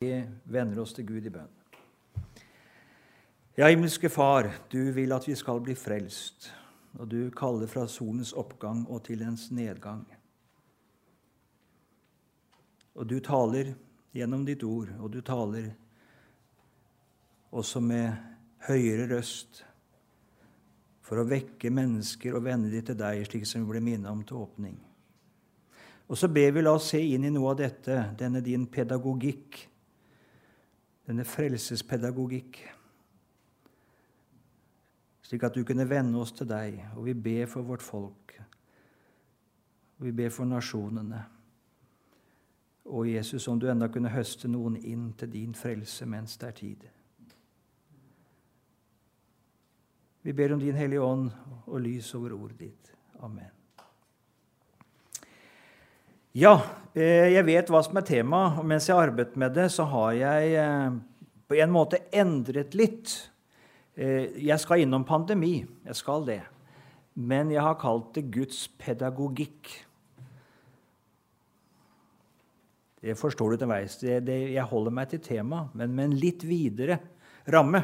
[0.00, 1.48] Vi vender oss til Gud i bønn.
[3.58, 6.46] Ja, himmelske Far, du vil at vi skal bli frelst,
[6.96, 10.06] og du kaller fra solens oppgang og til dens nedgang.
[12.96, 13.74] Og du taler
[14.16, 15.68] gjennom ditt ord, og du taler
[17.52, 18.16] også med
[18.70, 19.66] høyere røst
[21.04, 24.24] for å vekke mennesker og vende dem til deg, slik som vi ble minnet om
[24.24, 24.80] til åpning.
[26.08, 29.66] Og så ber vi la oss se inn i noe av dette, denne din pedagogikk,
[31.10, 32.60] denne frelsespedagogikk,
[35.26, 36.78] slik at du kunne vende oss til deg.
[36.94, 38.36] Og vi ber for vårt folk,
[39.98, 41.24] og vi ber for nasjonene.
[42.90, 46.58] Og Jesus, om du enda kunne høste noen inn til din frelse mens det er
[46.62, 46.88] tid.
[50.22, 51.30] Vi ber om Din Hellige Ånd
[51.66, 52.92] og lys over ordet ditt.
[53.24, 53.59] Amen.
[56.30, 56.60] Ja,
[56.94, 59.82] eh, jeg vet hva som er tema, og mens jeg har arbeidet med det, så
[59.90, 60.92] har jeg eh,
[61.50, 63.10] på en måte endret litt.
[63.98, 66.44] Eh, jeg skal innom pandemi, jeg skal det.
[67.18, 69.72] Men jeg har kalt det Guds pedagogikk.
[73.02, 73.98] Det forstår du til veis.
[73.98, 77.00] Jeg holder meg til temaet, men med en litt videre
[77.50, 77.82] ramme.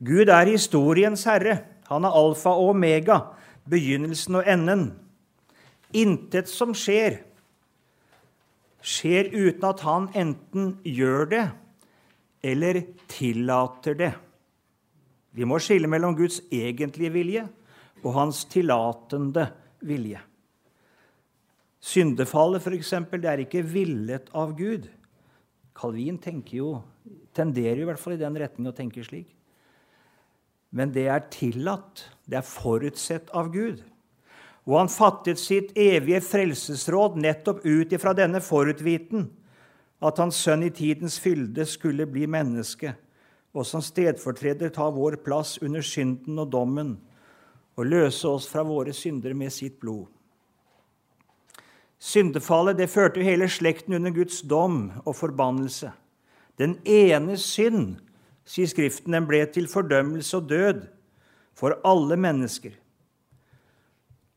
[0.00, 1.60] Gud er historiens herre.
[1.92, 3.26] Han er alfa og omega,
[3.68, 4.92] begynnelsen og enden.
[5.92, 7.26] Intet som skjer,
[8.84, 11.44] skjer uten at han enten gjør det
[12.46, 14.12] eller tillater det.
[15.34, 17.44] Vi må skille mellom Guds egentlige vilje
[18.04, 19.48] og hans tillatende
[19.86, 20.20] vilje.
[21.78, 24.88] Syndefallet, f.eks., det er ikke villet av Gud.
[25.78, 26.18] Calvin
[26.50, 26.82] jo,
[27.34, 29.28] tenderer i hvert fall i den retning å tenke slik.
[30.70, 32.08] Men det er tillatt.
[32.26, 33.80] Det er forutsett av Gud.
[34.68, 39.30] Og han fattet sitt evige frelsesråd nettopp ut ifra denne forutviten,
[40.04, 42.92] at hans sønn i tidens fylde skulle bli menneske,
[43.56, 46.98] og som stedfortreder ta vår plass under synden og dommen
[47.78, 50.04] og løse oss fra våre synder med sitt blod.
[51.98, 55.90] Syndefallet det førte hele slekten under Guds dom og forbannelse.
[56.58, 57.96] Den ene synd,
[58.46, 60.84] sier Skriften, den ble til fordømmelse og død
[61.58, 62.76] for alle mennesker.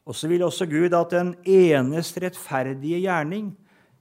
[0.05, 3.51] Og så ville også Gud at den enes rettferdige gjerning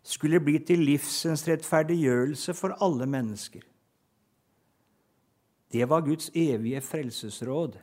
[0.03, 3.61] skulle bli til livsens rettferdiggjørelse for alle mennesker.
[5.73, 7.77] Det var Guds evige frelsesråd.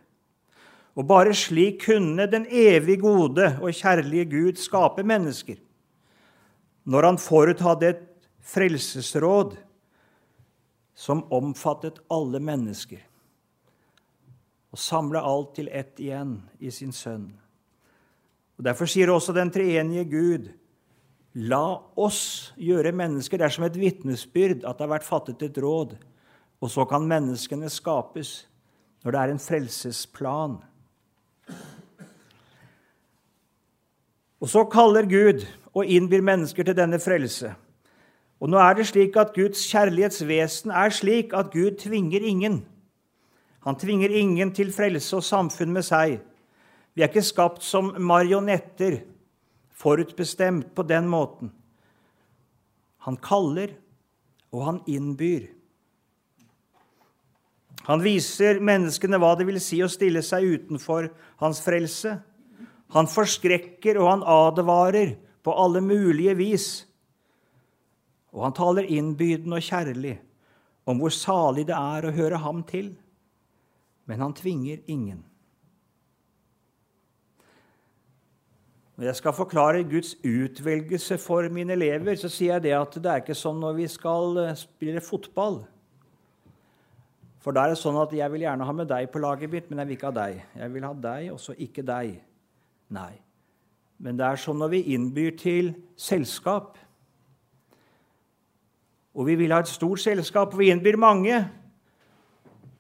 [0.98, 5.56] Og bare slik kunne den evig gode og kjærlige Gud skape mennesker.
[6.84, 8.04] Når han forut hadde et
[8.42, 9.56] frelsesråd
[10.98, 13.04] som omfattet alle mennesker,
[14.72, 17.30] og samla alt til ett igjen i sin sønn.
[18.58, 20.50] Og Derfor sier også den treenige Gud
[21.38, 25.60] La oss gjøre mennesker Det er som et vitnesbyrd at det har vært fattet et
[25.62, 25.94] råd.
[26.58, 28.48] Og så kan menneskene skapes
[29.06, 30.56] når det er en frelsesplan.
[34.42, 35.46] Og så kaller Gud
[35.78, 37.54] og innbyr mennesker til denne frelse.
[38.42, 42.64] Og nå er det slik at Guds kjærlighetsvesen er slik at Gud tvinger ingen.
[43.66, 46.20] Han tvinger ingen til frelse og samfunn med seg.
[46.98, 49.04] Vi er ikke skapt som marionetter,
[49.78, 51.52] forutbestemt på den måten.
[53.06, 53.76] Han kaller,
[54.50, 55.46] og han innbyr.
[57.86, 61.12] Han viser menneskene hva det vil si å stille seg utenfor
[61.44, 62.16] hans frelse.
[62.98, 65.14] Han forskrekker, og han advarer
[65.46, 66.68] på alle mulige vis.
[68.34, 70.18] Og han taler innbydende og kjærlig
[70.90, 72.96] om hvor salig det er å høre ham til.
[74.10, 75.27] Men han tvinger ingen.
[78.98, 83.12] Når jeg skal forklare Guds utvelgelse for mine elever, så sier jeg det at det
[83.12, 85.60] er ikke sånn når vi skal eh, spille fotball.
[87.46, 89.70] For da er det sånn at jeg vil gjerne ha med deg på laget mitt,
[89.70, 90.42] men jeg vil ikke ha deg.
[90.64, 92.18] Jeg vil ha deg, og så ikke deg.
[92.98, 93.14] Nei.
[94.02, 96.82] Men det er sånn når vi innbyr til selskap.
[99.14, 101.38] Og vi vil ha et stort selskap, og vi innbyr mange.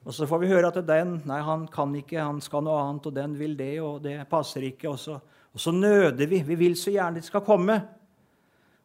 [0.01, 3.05] Og så får vi høre at den nei, han kan ikke, han skal noe annet,
[3.05, 4.89] og den vil det, og det passer ikke.
[4.89, 5.21] og så
[5.57, 6.43] og så nøder vi.
[6.45, 7.79] Vi vil så gjerne de skal komme.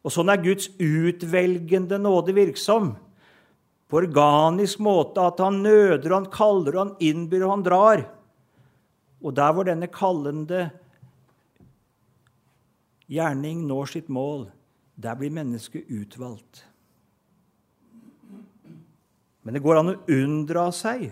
[0.00, 2.94] Og sånn er Guds utvelgende nåde virksom.
[3.92, 8.04] På organisk måte at han nøder, og han kaller, og han innbyr, og han drar.
[9.20, 10.62] Og der hvor denne kallende
[13.12, 14.48] gjerning når sitt mål,
[14.96, 16.64] der blir mennesket utvalgt.
[19.44, 21.10] Men det går an å unndra seg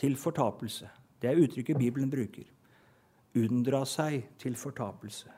[0.00, 0.88] til fortapelse.
[1.20, 2.48] Det er uttrykket Bibelen bruker
[3.36, 5.30] unndra seg til fortapelse.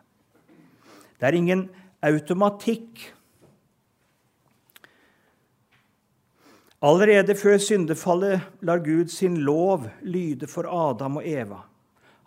[1.19, 1.69] Det er ingen
[2.05, 3.14] automatikk
[6.85, 11.62] Allerede før syndefallet lar Gud sin lov lyde for Adam og Eva.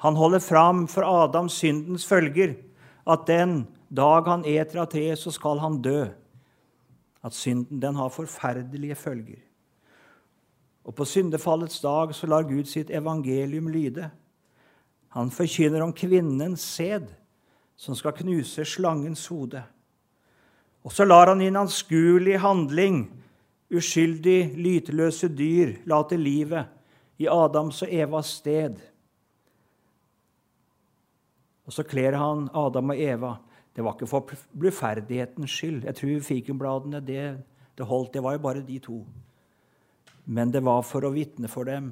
[0.02, 2.56] Han holder fram for Adam syndens følger,
[3.08, 6.08] at den dag han eter av treet, så skal han dø.
[7.24, 9.44] At synden den har forferdelige følger.
[10.86, 14.10] Og på syndefallets dag så lar Gud sitt evangelium lyde.
[15.18, 17.08] Han forkynner om kvinnens sæd,
[17.76, 19.64] som skal knuse slangens hode.
[20.86, 23.00] Og så lar han i en anskuelig handling
[23.74, 26.70] uskyldig, lyteløse dyr late livet
[27.18, 28.78] i Adams og Evas sted.
[31.66, 33.34] Og så kler han Adam og Eva.
[33.76, 35.84] Det var ikke for bluferdighetens skyld.
[35.90, 37.26] Jeg tror fikenbladene det,
[37.78, 38.14] det holdt.
[38.14, 39.02] Det var jo bare de to.
[40.26, 41.92] Men det var for å vitne for dem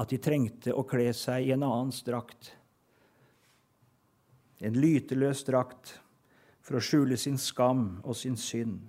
[0.00, 2.54] at de trengte å kle seg i en annens drakt.
[4.64, 5.98] En lyteløs drakt
[6.64, 8.80] for å skjule sin skam og sin synd.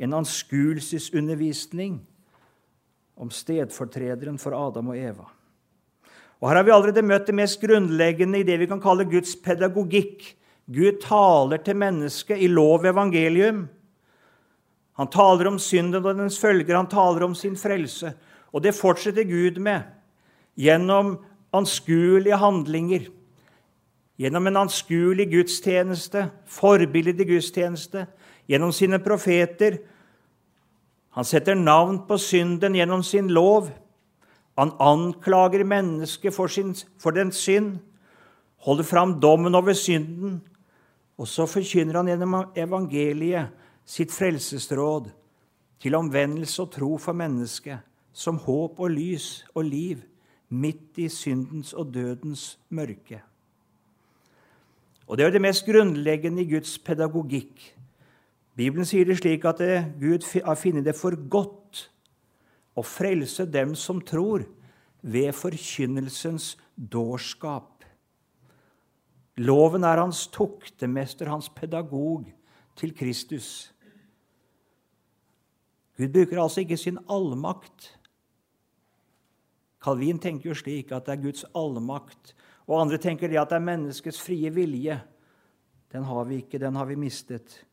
[0.00, 1.98] En anskuelsesundervisning
[3.20, 5.26] om stedfortrederen for Adam og Eva.
[6.40, 9.34] Og Her har vi allerede møtt det mest grunnleggende i det vi kan kalle Guds
[9.44, 10.24] pedagogikk.
[10.72, 13.66] Gud taler til mennesket i lov og evangelium.
[14.96, 18.14] Han taler om synden og dens følger, han taler om sin frelse.
[18.52, 19.99] Og det fortsetter Gud med
[20.58, 21.18] gjennom
[21.52, 23.08] anskuelige handlinger.
[24.20, 28.04] Gjennom en anskuelig gudstjeneste, forbilledlig gudstjeneste,
[28.50, 29.78] gjennom sine profeter.
[31.16, 33.70] Han setter navn på synden gjennom sin lov.
[34.60, 37.78] Han anklager mennesket for, sin, for dens synd,
[38.60, 40.42] holder fram dommen over synden,
[41.16, 43.56] og så forkynner han gjennom evangeliet
[43.88, 45.08] sitt frelsesråd
[45.80, 47.80] til omvendelse og tro for mennesket,
[48.12, 50.04] som håp og lys og liv
[50.50, 53.22] midt i syndens og dødens mørke.
[55.06, 57.76] Og Det er det mest grunnleggende i Guds pedagogikk.
[58.56, 59.58] Bibelen sier det slik at
[59.98, 61.90] Gud har funnet det for godt
[62.78, 64.46] å frelse dem som tror,
[65.02, 67.84] ved forkynnelsens dårskap.
[69.40, 72.26] Loven er hans tuktemester, hans pedagog,
[72.76, 73.72] til Kristus.
[75.96, 77.94] Gud bruker altså ikke sin allmakt.
[79.80, 82.34] Calvin tenker jo slik at det er Guds allmakt,
[82.68, 84.98] og andre tenker det at det er menneskets frie vilje.
[85.90, 87.64] Den har vi ikke, den har vi mistet.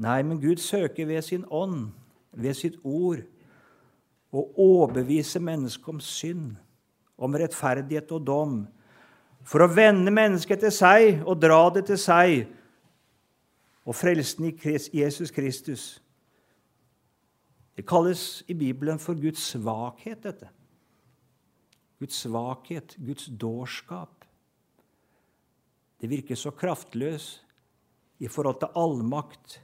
[0.00, 1.92] Nei, men Gud søker ved sin ånd,
[2.32, 3.22] ved sitt ord,
[4.30, 6.52] å overbevise mennesket om synd,
[7.20, 8.60] om rettferdighet og dom,
[9.44, 12.44] for å vende mennesket til seg og dra det til seg
[13.88, 14.54] og frelsen i
[15.00, 15.84] Jesus Kristus.
[17.76, 20.50] Det kalles i Bibelen for Guds svakhet, dette.
[22.00, 24.24] Guds svakhet, Guds dårskap.
[26.00, 27.32] Det virker så kraftløs
[28.20, 29.60] i forhold til allmakt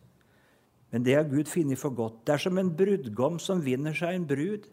[0.96, 2.22] men det har Gud funnet for godt.
[2.24, 4.64] Det er som en brudgom som vinner seg en brud.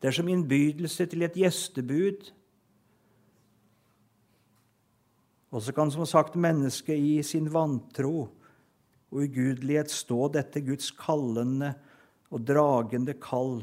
[0.00, 2.30] Det er som innbydelse til et gjestebud.
[5.52, 8.28] Og så kan som sagt mennesket i sin vantro
[9.12, 11.74] og ugudelighet stå dette Guds kallende
[12.32, 13.60] og dragende kall,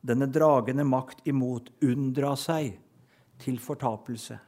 [0.00, 2.78] denne dragende makt imot, unndra seg
[3.40, 4.38] til fortapelse.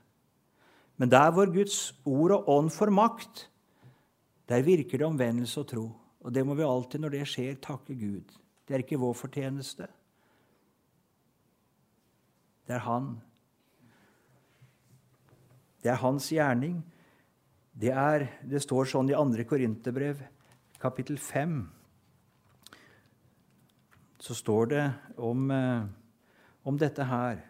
[0.96, 3.48] Men der hvor Guds ord og ånd får makt,
[4.48, 5.86] der virker det omvendelse og tro.
[6.22, 8.38] Og det må vi alltid, når det skjer, takke Gud.
[8.68, 9.88] Det er ikke vår fortjeneste.
[12.66, 13.16] Det er Han.
[15.82, 16.82] Det er Hans gjerning.
[17.72, 19.46] Det, er, det står sånn i 2.
[19.48, 20.20] Korinterbrev,
[20.80, 21.56] kapittel 5.
[24.22, 25.82] Så står det om, eh,
[26.62, 27.40] om dette her.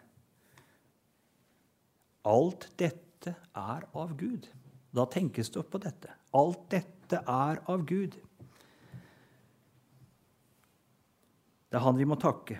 [2.25, 4.47] Alt dette er av Gud.
[4.95, 6.09] Da tenkes det på dette.
[6.33, 8.15] Alt dette er av Gud.
[11.69, 12.59] Det er han vi må takke.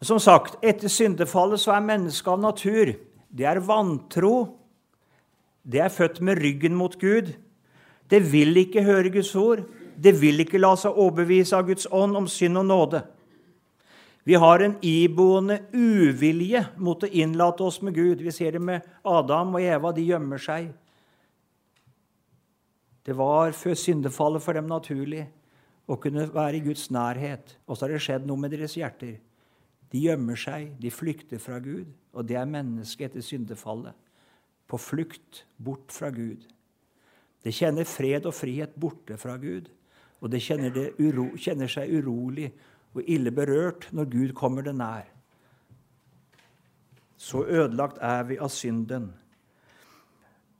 [0.00, 2.94] Som sagt, etter syndefallet så er mennesket av natur.
[3.28, 4.56] Det er vantro.
[5.62, 7.34] Det er født med ryggen mot Gud.
[8.08, 9.66] Det vil ikke høre Guds ord.
[10.00, 13.02] Det vil ikke la seg overbevise av Guds ånd om synd og nåde.
[14.24, 18.20] Vi har en iboende uvilje mot å innlate oss med Gud.
[18.24, 19.92] Vi ser det med Adam og Eva.
[19.96, 20.70] De gjemmer seg.
[23.04, 25.24] Det var før syndefallet for dem naturlig
[25.90, 27.56] å kunne være i Guds nærhet.
[27.66, 29.16] Og så har det skjedd noe med deres hjerter.
[29.90, 31.88] De gjemmer seg, de flykter fra Gud.
[32.14, 33.96] Og det er mennesket etter syndefallet.
[34.70, 36.44] På flukt bort fra Gud.
[37.40, 39.72] Det kjenner fred og frihet borte fra Gud.
[40.20, 42.50] Og det kjenner, det uro, kjenner seg urolig
[42.94, 45.06] og ille berørt når Gud kommer det nær.
[47.20, 49.10] Så ødelagt er vi av synden.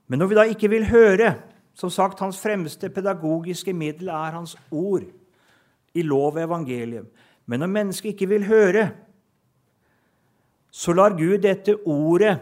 [0.09, 1.35] Men når vi da ikke vil høre
[1.81, 5.05] Som sagt, hans fremste pedagogiske middel er hans ord
[5.95, 7.07] i lov og evangelium.
[7.47, 8.91] Men når mennesket ikke vil høre,
[10.71, 12.35] så lar Gud dette ordet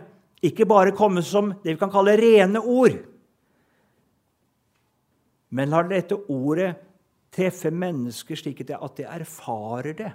[0.43, 2.99] ikke bare komme som det vi kan kalle rene ord,
[5.51, 6.75] men lar dette ordet
[7.39, 10.11] treffe mennesker slik at de erfarer det.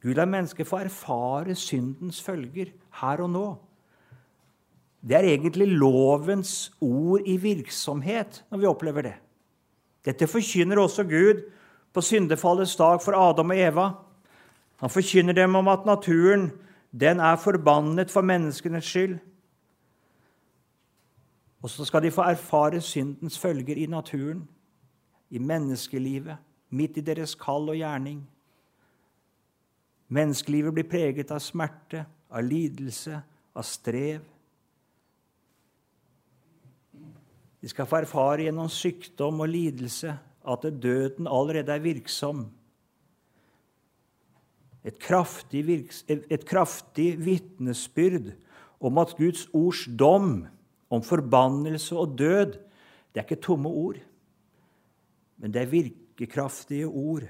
[0.00, 3.48] Gud lar mennesker få erfare syndens følger her og nå.
[5.00, 9.16] Det er egentlig lovens ord i virksomhet når vi opplever det.
[10.04, 11.42] Dette forkynner også Gud
[11.92, 13.86] på syndefallets dag for Adam og Eva.
[14.80, 16.50] Han forkynner dem om at naturen
[16.92, 19.18] den er forbannet for menneskenes skyld.
[21.60, 24.48] Og så skal de få erfare syndens følger i naturen,
[25.30, 26.36] i menneskelivet,
[26.70, 28.22] midt i deres kall og gjerning.
[30.08, 33.20] Menneskelivet blir preget av smerte, av lidelse,
[33.54, 34.24] av strev.
[37.60, 40.16] De skal få erfare gjennom sykdom og lidelse
[40.50, 42.46] at døden allerede er virksom.
[44.84, 48.32] Et kraftig, virks, et kraftig vitnesbyrd
[48.80, 50.46] om at Guds ords dom
[50.90, 52.58] om forbannelse og død
[53.10, 53.98] det er ikke tomme ord,
[55.38, 57.24] men det er virkekraftige ord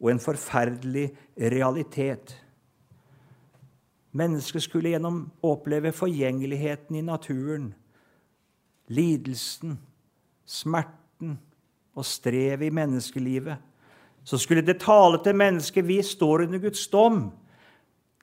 [0.00, 1.06] og en forferdelig
[1.38, 2.34] realitet.
[4.12, 7.70] Mennesket skulle gjennom oppleve forgjengeligheten i naturen,
[8.92, 9.78] lidelsen,
[10.44, 11.38] smerten
[11.96, 13.56] og strevet i menneskelivet.
[14.24, 17.30] Så skulle det tale til mennesket vi står under Guds dom.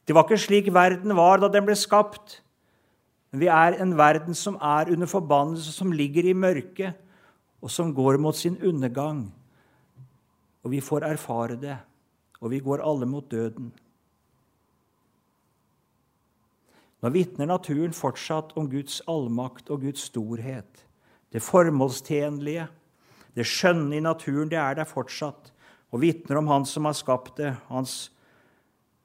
[0.05, 2.43] Det var ikke slik verden var da den ble skapt.
[3.31, 6.97] Men vi er en verden som er under forbannelse, som ligger i mørket,
[7.61, 9.27] og som går mot sin undergang.
[10.63, 11.77] Og vi får erfare det,
[12.41, 13.71] og vi går alle mot døden.
[16.99, 20.83] Nå vitner naturen fortsatt om Guds allmakt og Guds storhet.
[21.31, 22.65] Det formålstjenlige,
[23.35, 25.53] det skjønne i naturen, det er der fortsatt,
[25.93, 27.53] og vitner om Han som har skapt det.
[27.69, 28.11] Hans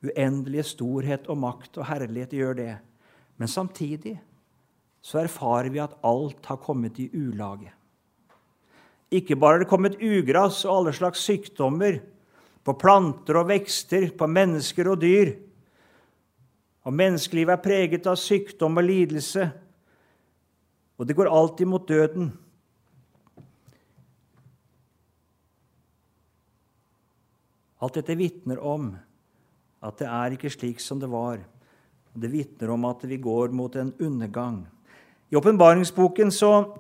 [0.04, 2.72] uendelige storhet og makt og herlighet gjør det.
[3.36, 4.16] Men samtidig
[5.04, 7.72] så erfarer vi at alt har kommet i ulage.
[9.14, 12.00] Ikke bare har det kommet ugress og alle slags sykdommer
[12.64, 15.34] på planter og vekster, på mennesker og dyr.
[16.84, 19.44] Og menneskelivet er preget av sykdom og lidelse,
[20.94, 22.28] og det går alltid mot døden.
[27.84, 28.92] Alt dette vitner om
[29.84, 31.42] at det er ikke slik som det var.
[32.14, 34.66] Det vitner om at vi går mot en undergang.
[35.30, 36.30] I åpenbaringsboken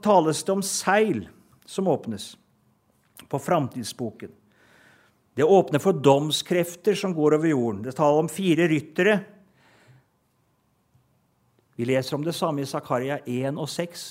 [0.02, 1.28] tales det om seil
[1.66, 2.36] som åpnes
[3.28, 4.30] på framtidsboken.
[5.34, 7.82] Det åpner for domskrefter som går over jorden.
[7.82, 9.18] Det taler om fire ryttere.
[11.74, 14.04] Vi leser om det samme i Zakaria 1 og 6.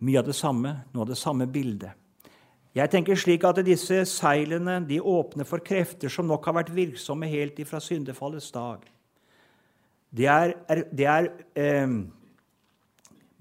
[0.00, 1.92] Mye av det samme, noe av det samme bildet.
[2.74, 7.28] Jeg tenker slik at disse seilene de åpner for krefter som nok har vært virksomme
[7.28, 8.80] helt ifra syndefallets dag.
[10.14, 10.52] Det er,
[10.94, 11.26] det er
[11.58, 11.94] eh,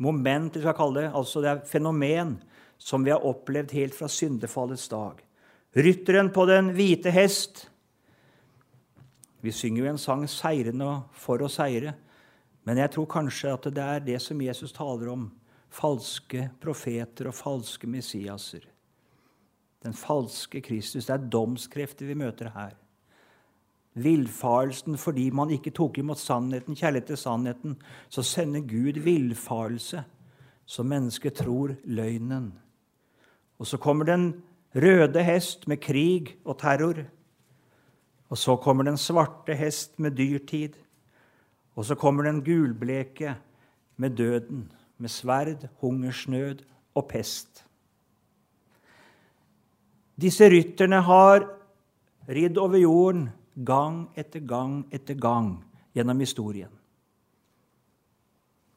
[0.01, 2.39] moment, vi skal kalle det, altså det er fenomen
[2.81, 5.21] som vi har opplevd helt fra syndefallets dag.
[5.73, 7.67] Rytteren på den hvite hest.
[9.43, 11.95] Vi synger jo en sang 'Seirende for å seire',
[12.65, 15.31] men jeg tror kanskje at det er det som Jesus taler om.
[15.69, 18.61] Falske profeter og falske Messiaser.
[19.83, 21.05] Den falske Kristus.
[21.05, 22.77] Det er domskrefter vi møter her
[23.93, 27.77] villfarelsen fordi man ikke tok imot sannheten, kjærlighet til sannheten,
[28.09, 30.03] så sender Gud villfarelse,
[30.65, 32.53] så mennesket tror løgnen.
[33.59, 34.43] Og så kommer den
[34.75, 37.03] røde hest med krig og terror.
[38.29, 40.73] Og så kommer den svarte hest med dyrtid.
[41.75, 43.35] Og så kommer den gulbleke
[43.97, 46.63] med døden, med sverd, hungersnød
[46.95, 47.65] og pest.
[50.21, 51.45] Disse rytterne har
[52.29, 55.55] ridd over jorden gang etter gang etter gang
[55.93, 56.71] gjennom historien.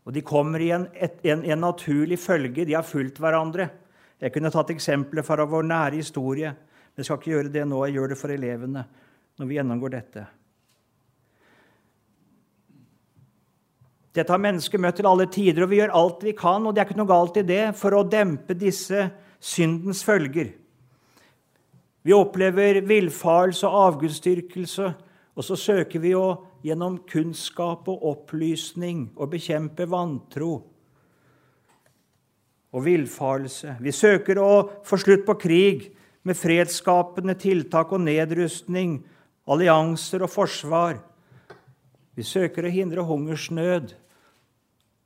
[0.07, 2.65] Og De kommer i en, en, en naturlig følge.
[2.65, 3.69] De har fulgt hverandre.
[4.23, 7.83] Jeg kunne tatt eksempler fra vår nære historie, men jeg skal ikke gjøre det nå.
[7.87, 8.85] Jeg gjør det for elevene
[9.37, 10.23] når vi gjennomgår dette.
[14.17, 16.81] Dette har mennesker møtt til alle tider, og vi gjør alt vi kan, og det
[16.81, 19.03] er ikke noe galt i det, for å dempe disse
[19.43, 20.55] syndens følger.
[22.07, 24.93] Vi opplever villfarelse og avgudsdyrkelse,
[25.35, 30.53] og så søker vi å gjennom kunnskap og opplysning å bekjempe vantro
[32.71, 33.75] og villfarelse.
[33.83, 34.53] Vi søker å
[34.87, 35.89] få slutt på krig
[36.23, 39.01] med fredsskapende tiltak og nedrustning,
[39.51, 41.03] allianser og forsvar.
[42.15, 43.99] Vi søker å hindre hungersnød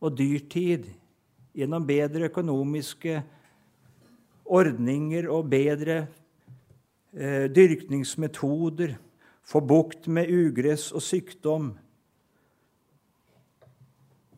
[0.04, 0.92] og dyrtid
[1.57, 3.23] gjennom bedre økonomiske
[4.45, 6.02] ordninger og bedre
[7.11, 8.97] dyrkningsmetoder,
[9.43, 11.73] få bukt med ugress og sykdom.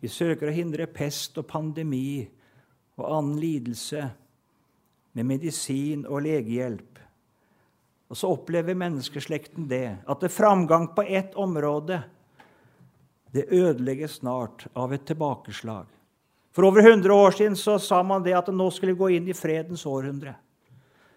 [0.01, 2.25] Vi søker å hindre pest og pandemi
[2.97, 4.07] og annen lidelse
[5.13, 6.99] med medisin og legehjelp.
[8.13, 12.03] Og så opplever menneskeslekten det, at det framgang på ett område
[13.33, 15.87] det ødelegges snart av et tilbakeslag.
[16.53, 19.31] For over 100 år siden så sa man det at nå skulle vi gå inn
[19.33, 20.35] i fredens århundre.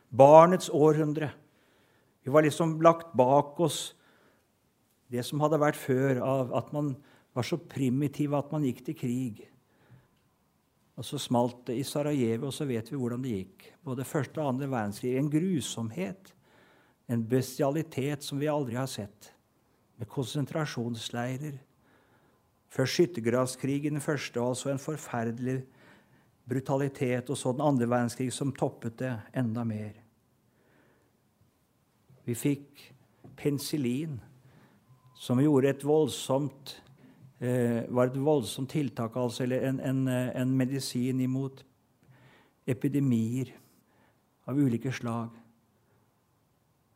[0.07, 1.33] Barnets århundre.
[2.25, 3.93] Vi var liksom lagt bak oss
[5.13, 6.95] det som hadde vært før, av at man
[7.37, 9.43] var så primitiv at man gikk til krig.
[10.95, 13.67] Og så smalt det i Sarajevo, og så vet vi hvordan det gikk.
[13.85, 15.13] Både første og andre verdenskrig.
[15.19, 16.33] En grusomhet,
[17.11, 19.29] en bestialitet som vi aldri har sett.
[19.99, 21.59] Med konsentrasjonsleirer,
[22.75, 25.61] Først skyttergravskrigen, den første, og altså en forferdelig
[26.49, 29.93] brutalitet, og så den andre verdenskrig, som toppet det enda mer.
[32.25, 32.81] Vi fikk
[33.37, 34.17] penicillin,
[35.15, 36.75] som gjorde et voldsomt
[37.39, 41.63] eh, var et voldsomt tiltak, altså, eller en, en, en medisin imot
[42.67, 43.53] epidemier
[44.49, 45.29] av ulike slag.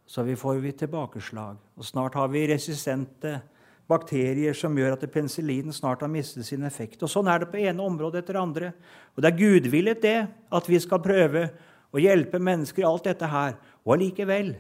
[0.10, 1.58] Så vi får vi tilbakeslag.
[1.78, 3.36] Og snart har vi resistente
[3.90, 7.02] bakterier som gjør at penicillinen snart har mistet sin effekt.
[7.06, 8.72] Og Sånn er det på ene området etter andre.
[9.14, 11.46] Og Det er gudvillet det at vi skal prøve
[11.94, 13.58] å hjelpe mennesker i alt dette her.
[13.86, 14.56] Og allikevel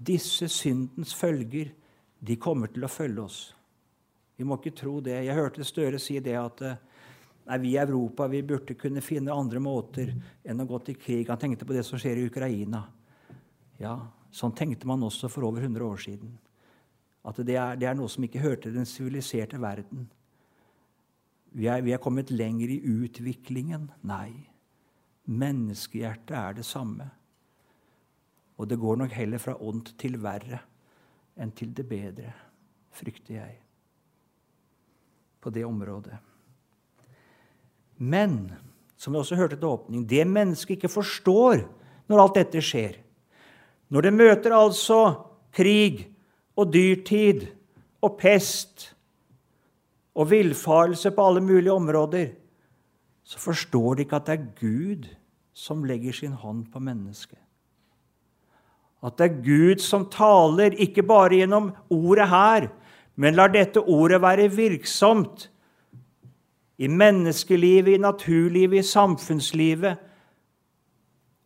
[0.00, 1.72] disse syndens følger
[2.20, 3.40] de kommer til å følge oss.
[4.36, 5.18] Vi må ikke tro det.
[5.26, 9.60] Jeg hørte Støre si det at nei, vi i Europa vi burde kunne finne andre
[9.60, 10.14] måter
[10.44, 11.28] enn å gå til krig.
[11.28, 12.86] Han tenkte på det som skjer i Ukraina.
[13.80, 13.98] Ja,
[14.30, 16.36] Sånn tenkte man også for over 100 år siden.
[17.26, 20.06] At det er, det er noe som ikke hørte den siviliserte verden.
[21.50, 23.88] Vi er, vi er kommet lenger i utviklingen.
[24.06, 24.30] Nei.
[25.26, 27.10] Menneskehjertet er det samme.
[28.60, 30.60] Og det går nok heller fra ondt til verre
[31.40, 32.34] enn til det bedre,
[32.92, 33.54] frykter jeg,
[35.40, 36.18] på det området.
[37.96, 38.50] Men,
[39.00, 41.62] som vi også hørte til åpning, det mennesket ikke forstår
[42.10, 42.98] når alt dette skjer
[43.90, 44.98] Når det møter altså
[45.52, 46.04] krig
[46.54, 47.48] og dyrtid
[48.02, 48.90] og pest
[50.14, 52.28] og villfarelse på alle mulige områder,
[53.24, 55.08] så forstår de ikke at det er Gud
[55.52, 57.38] som legger sin hånd på mennesket.
[59.02, 62.68] At det er Gud som taler, ikke bare gjennom ordet her,
[63.16, 65.48] men lar dette ordet være virksomt
[66.80, 70.06] i menneskelivet, i naturlivet, i samfunnslivet,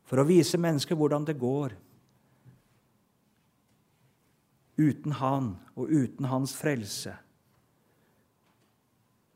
[0.04, 1.74] for å vise mennesket hvordan det går
[4.78, 7.14] uten Han og uten Hans frelse.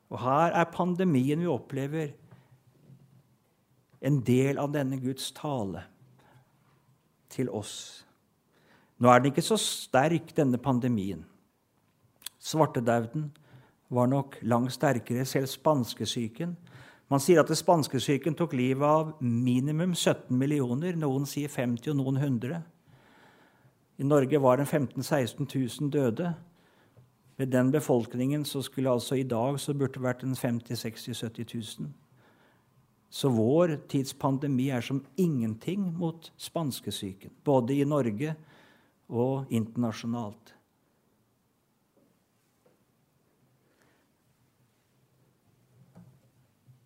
[0.08, 2.14] Og her er pandemien vi opplever,
[4.00, 5.82] en del av denne Guds tale
[7.34, 8.06] til oss.
[8.98, 11.22] Nå er den ikke så sterk, denne pandemien.
[12.42, 13.28] Svartedauden
[13.88, 16.56] var nok langt sterkere, selv spanskesyken.
[17.08, 20.98] Man sier at spanskesyken tok livet av minimum 17 millioner.
[20.98, 22.58] Noen sier 50 og noen 100.
[23.98, 25.46] I Norge var det 15 000-16
[25.80, 26.34] 000 døde.
[27.38, 31.22] Med den befolkningen så skulle altså i dag så burde det vært en 50 60
[31.22, 31.88] 70 000.
[33.10, 38.57] Så vår tids pandemi er som ingenting mot spanskesyken, både i Norge og
[39.48, 40.54] internasjonalt.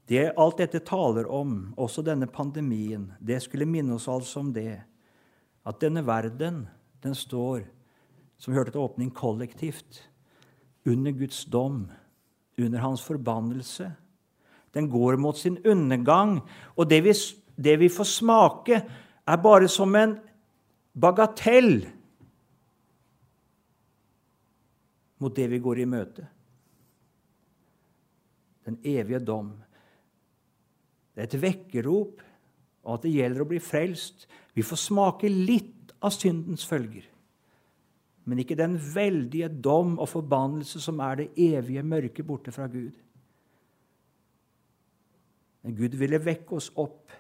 [0.07, 4.83] Det alt dette taler om, også denne pandemien, det skulle minne oss altså om det,
[5.65, 6.67] at denne verden
[7.03, 7.63] den står,
[8.37, 10.03] som vi hørte til åpning, kollektivt.
[10.85, 11.87] Under Guds dom,
[12.59, 13.93] under hans forbannelse.
[14.75, 16.41] Den går mot sin undergang.
[16.77, 17.15] Og det vi,
[17.57, 18.83] det vi får smake,
[19.23, 20.17] er bare som en
[20.93, 21.87] bagatell
[25.23, 26.27] mot det vi går i møte.
[28.67, 29.53] Den evige dom.
[31.13, 32.23] Det er et vekkerrop,
[32.83, 34.27] og at det gjelder å bli frelst.
[34.57, 37.07] Vi får smake litt av syndens følger,
[38.27, 42.95] men ikke den veldige dom og forbannelse som er det evige mørket borte fra Gud.
[45.63, 47.11] Men Gud ville vekke oss opp.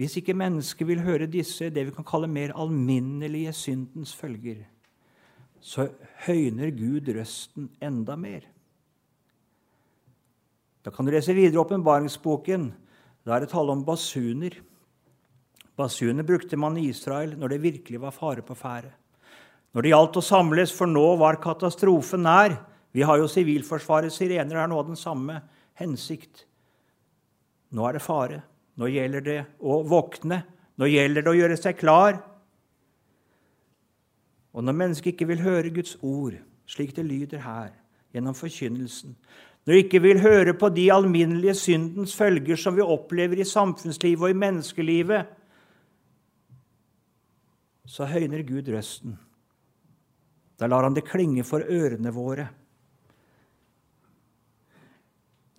[0.00, 4.62] Hvis ikke mennesket vil høre disse, det vi kan kalle mer alminnelige syndens følger,
[5.60, 5.90] så
[6.24, 8.46] høyner Gud røsten enda mer.
[10.80, 12.70] Da kan du lese videre åpenbaringsboken.
[13.28, 14.56] Da er det tale om basuner.
[15.76, 18.94] Basuner brukte man i Israel når det virkelig var fare på ferde.
[19.76, 22.56] Når det gjaldt å samles, for nå var katastrofen nær.
[22.96, 25.42] Vi har jo Sivilforsvarets sirener, er nå den samme
[25.78, 26.46] hensikt.
[27.76, 28.40] Nå er det fare.
[28.80, 30.40] Nå gjelder det å våkne.
[30.80, 32.16] Nå gjelder det å gjøre seg klar.
[34.56, 36.38] Og når mennesket ikke vil høre Guds ord,
[36.70, 37.74] slik det lyder her,
[38.14, 39.14] gjennom forkynnelsen,
[39.66, 44.24] når vi ikke vil høre på de alminnelige syndens følger som vi opplever i samfunnslivet
[44.24, 45.28] og i menneskelivet,
[47.90, 49.18] så høyner Gud røsten.
[50.58, 52.48] Da lar han det klinge for ørene våre.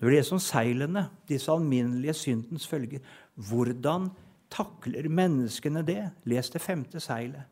[0.02, 3.04] Når det er som seilene, disse alminnelige syndens følger,
[3.36, 4.10] hvordan
[4.52, 6.02] takler menneskene det?
[6.26, 7.46] Les det femte seilet.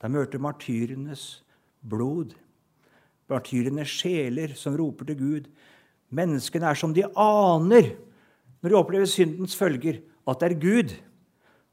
[0.00, 1.44] De hørte martyrenes
[1.84, 2.32] blod,
[3.30, 5.50] martyrenes sjeler som roper til Gud.
[6.10, 7.92] Menneskene er som de aner
[8.62, 10.96] når de opplever syndens følger, at det er Gud.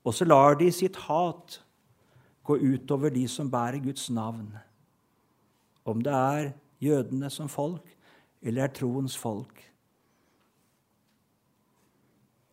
[0.03, 1.59] Og så lar de sitt hat
[2.43, 4.49] gå utover de som bærer Guds navn.
[5.85, 6.51] Om det er
[6.81, 7.85] jødene som folk,
[8.41, 9.68] eller er troens folk.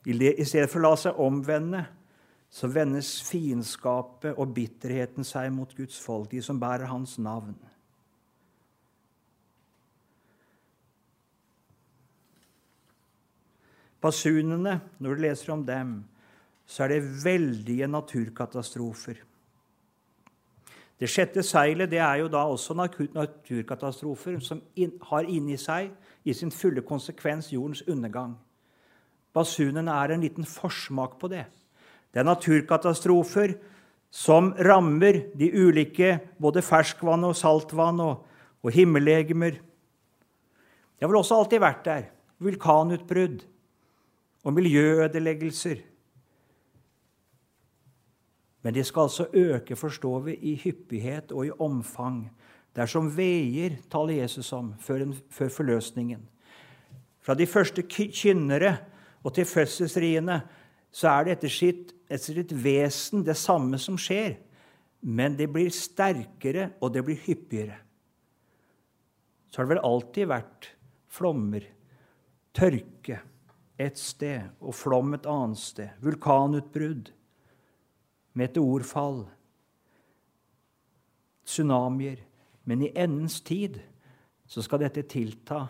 [0.07, 1.83] I stedet for å la seg omvende,
[2.47, 7.57] så vendes fiendskapet og bitterheten seg mot Guds folk, de som bærer Hans navn.
[14.01, 15.97] Basunene, når du leser om dem,
[16.67, 19.19] så er det veldige naturkatastrofer.
[20.97, 24.63] Det sjette seilet det er jo da også naturkatastrofer som
[25.11, 25.91] har inni seg,
[26.27, 28.33] i sin fulle konsekvens, jordens undergang.
[29.37, 31.45] Basunene er en liten forsmak på det.
[32.13, 33.57] Det er naturkatastrofer
[34.11, 38.23] som rammer de ulike både ferskvann og saltvann og,
[38.65, 39.59] og himmellegemer.
[40.97, 42.09] Det har vel også alltid vært der.
[42.41, 43.45] Vulkanutbrudd
[44.47, 45.83] og miljøødeleggelser.
[48.65, 52.25] Men de skal altså øke, forstår vi, i hyppighet og i omfang.
[52.75, 56.25] Det er som veier, taler Jesus om, før, før forløsningen.
[57.21, 58.77] Fra de første kynnere
[59.27, 60.39] og til fødselsriene
[60.95, 64.37] så er det etter sitt, etter sitt vesen det samme som skjer.
[65.03, 67.81] Men det blir sterkere, og det blir hyppigere.
[69.51, 70.71] Så har det vel alltid vært
[71.13, 71.67] flommer,
[72.57, 73.19] tørke
[73.77, 77.11] et sted og flom et annet sted, vulkanutbrudd,
[78.37, 79.27] meteorfall,
[81.47, 82.23] tsunamier.
[82.65, 83.79] Men i endens tid
[84.49, 85.67] så skal dette tilta,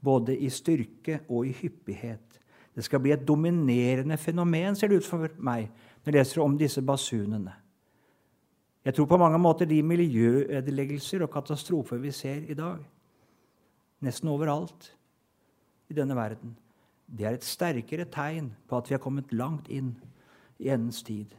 [0.00, 2.35] både i styrke og i hyppighet.
[2.76, 5.70] Det skal bli et dominerende fenomen, ser det ut for meg,
[6.04, 7.54] når jeg leser om disse basunene.
[8.84, 12.84] Jeg tror på mange måter de miljøødeleggelser og katastrofer vi ser i dag,
[14.04, 14.92] nesten overalt
[15.88, 16.52] i denne verden,
[17.06, 19.94] det er et sterkere tegn på at vi har kommet langt inn
[20.58, 21.32] i endens tid.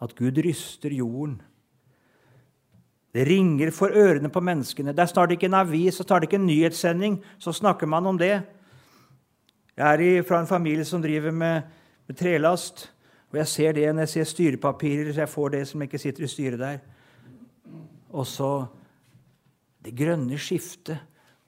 [0.00, 1.40] At Gud ryster jorden.
[3.16, 4.92] Det ringer for ørene på menneskene.
[4.92, 8.18] Det er snart ikke en avis og snart ikke en nyhetssending, så snakker man om
[8.20, 8.42] det.
[9.76, 11.62] Jeg er fra en familie som driver med,
[12.06, 12.90] med, trelast.
[13.32, 16.24] Og jeg ser det når jeg ser styrepapirer, så jeg får det som ikke sitter
[16.24, 16.78] i styret der.
[18.12, 18.50] Og så
[19.84, 21.00] det grønne skiftet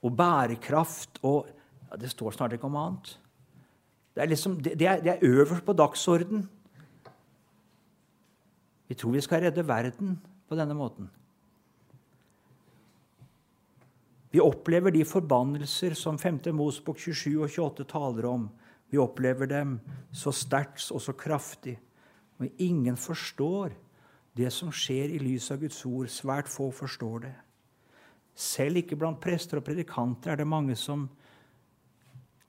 [0.02, 1.46] og bærekraft og
[1.90, 3.18] ja, Det står snart ikke om annet.
[4.14, 6.48] Det er, liksom, det, det, er, det er øverst på dagsorden.
[8.88, 11.10] Vi tror vi skal redde verden på denne måten.
[14.38, 16.36] Vi opplever de forbannelser som 5.
[16.54, 18.44] Mosbok 27 og 28 taler om.
[18.86, 19.72] Vi opplever dem
[20.14, 21.74] så sterkt og så kraftig.
[22.38, 23.74] Men ingen forstår
[24.38, 26.06] det som skjer i lys av Guds ord.
[26.06, 27.32] Svært få forstår det.
[28.38, 31.08] Selv ikke blant prester og predikanter er det mange som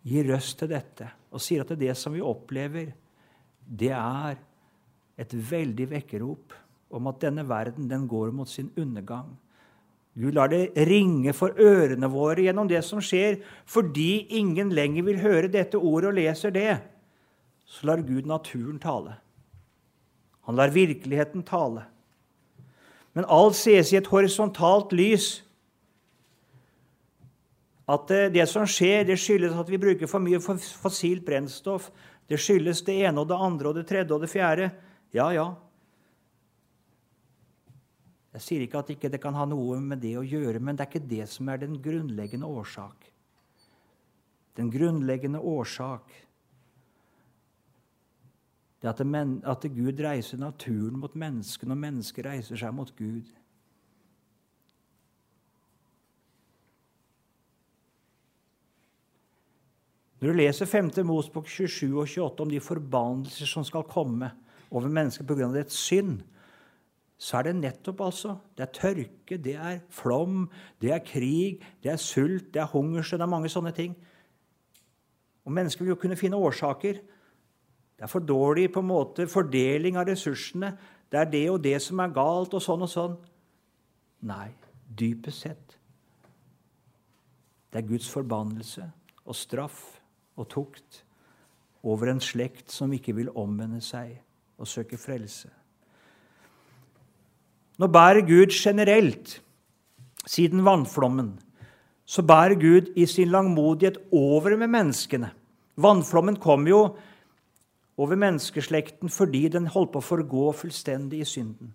[0.06, 2.93] gir røst til dette og sier at det som vi opplever,
[3.65, 4.38] det er
[5.17, 6.54] et veldig vekkerrop
[6.93, 9.34] om at denne verden den går mot sin undergang.
[10.17, 15.22] Gud lar det ringe for ørene våre gjennom det som skjer, fordi ingen lenger vil
[15.22, 16.80] høre dette ordet og leser det.
[17.69, 19.19] Så lar Gud naturen tale.
[20.50, 21.86] Han lar virkeligheten tale.
[23.13, 25.43] Men alt ses i et horisontalt lys.
[27.89, 31.89] At det som skjer, det skyldes at vi bruker for mye fossilt brennstoff.
[32.30, 34.69] Det skyldes det ene og det andre og det tredje og det fjerde.
[35.13, 35.48] Ja, ja,
[38.39, 40.78] jeg sier ikke at ikke det ikke kan ha noe med det å gjøre, men
[40.78, 43.10] det er ikke det som er den grunnleggende årsak.
[44.56, 46.13] Den grunnleggende årsak
[48.80, 53.28] det at, det, at Gud reiser naturen mot menneskene, og mennesket reiser seg mot Gud.
[60.19, 60.93] Når du leser 5.
[61.08, 64.32] Mosbok 27 og 28 om de forbannelser som skal komme
[64.71, 65.52] over mennesket pga.
[65.52, 66.21] dets synd,
[67.20, 70.50] så er det nettopp altså Det er tørke, det er flom,
[70.82, 73.96] det er krig, det er sult, det er hungersnød, det er mange sånne ting.
[75.46, 77.02] Og mennesker vil jo kunne finne årsaker.
[77.98, 80.72] Det er for dårlig på en måte fordeling av ressursene.
[81.12, 83.20] Det er det og det som er galt, og sånn og sånn.
[84.30, 84.48] Nei,
[84.88, 85.80] dypest sett
[87.70, 88.88] det er Guds forbannelse
[89.26, 89.82] og straff
[90.40, 91.04] og tukt
[91.84, 94.18] over en slekt som ikke vil omvende seg
[94.60, 95.52] og søke frelse.
[97.80, 99.39] Nå bærer Gud generelt,
[100.28, 101.38] siden vannflommen,
[102.06, 105.32] så bærer Gud i sin langmodighet over med menneskene.
[105.80, 106.82] Vannflommen kom jo
[107.98, 111.74] over menneskeslekten fordi den holdt på å forgå fullstendig i synden.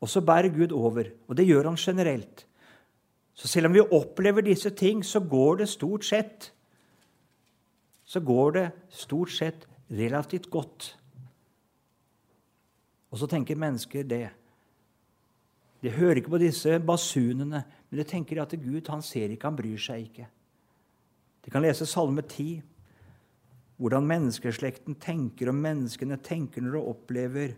[0.00, 2.46] Og så bærer Gud over, og det gjør han generelt.
[3.34, 6.52] Så selv om vi opplever disse ting, så går det stort sett
[8.06, 10.92] så går det stort sett relativt godt.
[13.10, 14.28] Og så tenker mennesker det.
[15.82, 19.58] De hører ikke på disse basunene, men de tenker at Gud han ser ikke, han
[19.58, 20.26] bryr seg ikke.
[21.44, 22.62] De kan lese Salme 10,
[23.76, 27.56] hvordan menneskeslekten tenker, og menneskene tenker når de opplever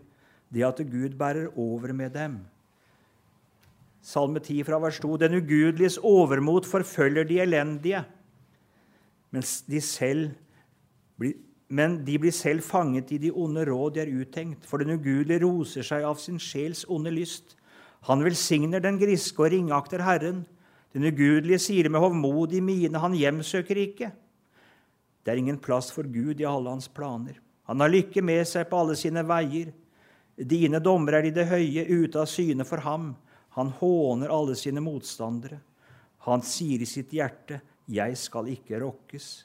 [0.53, 2.39] det at Gud bærer over med dem.
[4.01, 8.03] Salme 10 fra vers 2.: Den ugudeliges overmot forfølger de elendige,
[9.31, 10.29] mens de selv
[11.17, 11.33] blir,
[11.69, 14.65] men de blir selv fanget i de onde råd de er uttenkt.
[14.65, 17.55] For den ugudelige roser seg av sin sjels onde lyst.
[18.07, 20.45] Han velsigner den griske og ringakter Herren.
[20.95, 24.11] Den ugudelige sier med hovmodig mine, han hjemsøker ikke.
[25.23, 27.37] Det er ingen plass for Gud i alle hans planer.
[27.69, 29.73] Han har lykke med seg på alle sine veier.
[30.39, 33.11] Dine dommer er i det høye, ute av syne for ham.
[33.59, 35.59] Han håner alle sine motstandere.
[36.25, 39.43] Han sier i sitt hjerte, 'Jeg skal ikke rokkes'.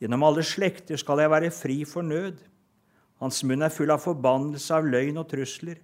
[0.00, 2.38] Gjennom alle slekter skal jeg være fri for nød.
[3.20, 5.76] Hans munn er full av forbannelse, av løgn og trusler.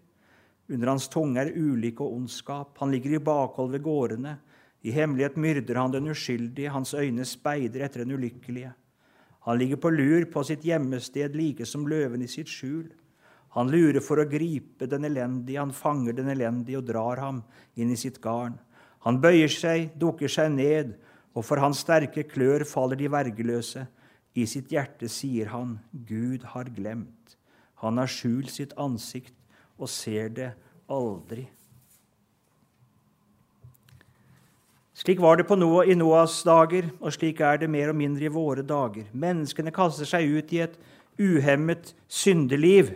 [0.68, 2.74] Under hans tunge er ulykke og ondskap.
[2.80, 4.36] Han ligger i bakhold ved gårdene.
[4.86, 8.72] I hemmelighet myrder han den uskyldige, hans øyne speider etter den ulykkelige.
[9.46, 12.88] Han ligger på lur på sitt gjemmested, like som løven i sitt skjul.
[13.54, 17.38] Han lurer for å gripe den elendige, han fanger den elendige og drar ham
[17.78, 18.58] inn i sitt garn.
[19.06, 20.96] Han bøyer seg, dukker seg ned,
[21.36, 23.86] og for hans sterke klør faller de vergeløse.
[24.34, 27.36] I sitt hjerte sier han, Gud har glemt.
[27.84, 29.35] Han har skjult sitt ansikt
[29.76, 30.50] og ser det
[30.88, 31.44] aldri.
[34.96, 38.32] Slik var det Noah, i Noas dager, og slik er det mer og mindre i
[38.32, 39.04] våre dager.
[39.12, 40.78] Menneskene kaster seg ut i et
[41.20, 42.94] uhemmet syndeliv.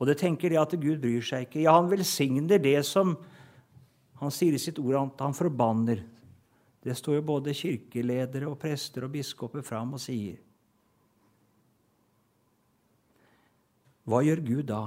[0.00, 1.62] Og det tenker de at Gud bryr seg ikke.
[1.62, 3.14] Ja, han velsigner det som
[4.20, 6.02] han sier i sitt ord at han forbanner.
[6.82, 10.40] Det står jo både kirkeledere og prester og biskoper fram og sier.
[14.10, 14.80] Hva gjør Gud da?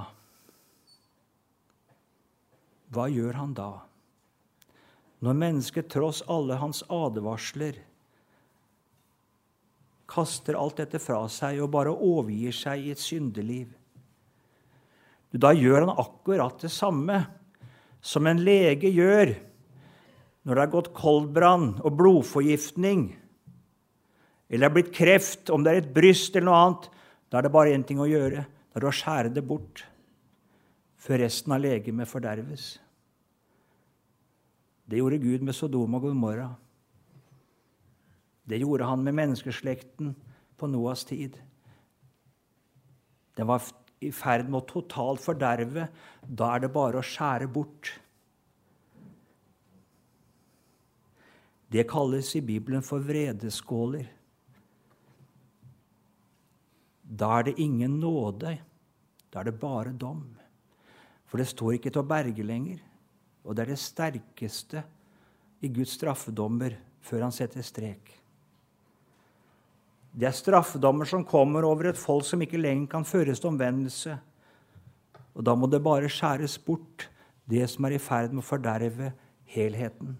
[2.92, 3.70] Hva gjør han da?
[5.24, 7.78] Når mennesket tross alle hans advarsler
[10.12, 13.72] kaster alt dette fra seg og bare overgir seg i et syndeliv,
[15.32, 17.16] da gjør han akkurat det samme
[18.04, 19.32] som en lege gjør
[20.44, 23.06] når det har gått koldbrann og blodforgiftning,
[24.52, 26.90] eller det er blitt kreft, om det er et bryst eller noe annet.
[27.32, 28.44] Da er det bare én ting å gjøre.
[28.74, 29.84] Det er å skjære det bort
[30.98, 32.64] før resten av legemet forderves.
[34.90, 36.48] Det gjorde Gud med Sodom og Gomorra.
[38.44, 40.10] Det gjorde han med menneskeslekten
[40.58, 41.38] på Noas tid.
[43.38, 43.62] Den var
[44.04, 45.86] i ferd med å totalt forderve.
[46.26, 47.94] Da er det bare å skjære bort.
[51.70, 54.10] Det kalles i Bibelen for vredeskåler.
[57.04, 58.56] Da er det ingen nåde.
[59.30, 60.24] Da er det bare dom.
[61.28, 62.80] For det står ikke til å berge lenger.
[63.44, 64.84] Og det er det sterkeste
[65.64, 68.12] i Guds straffedommer før han setter strek.
[70.14, 74.14] Det er straffedommer som kommer over et folk som ikke lenger kan føres til omvendelse.
[75.34, 77.08] Og da må det bare skjæres bort,
[77.50, 79.10] det som er i ferd med å forderve
[79.52, 80.14] helheten.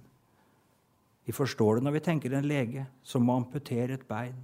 [1.25, 4.37] Vi forstår det når vi tenker en lege som må amputere et bein.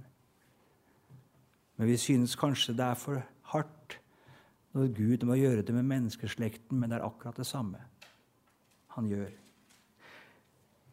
[1.81, 3.17] Men vi synes kanskje det er for
[3.49, 3.95] hardt
[4.77, 7.79] når Gud må gjøre det med menneskeslekten, men det er akkurat det samme
[8.93, 9.31] han gjør.